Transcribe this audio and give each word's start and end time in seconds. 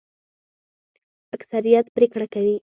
اکثریت 1.35 1.85
پریکړه 1.95 2.25
کوي 2.33 2.55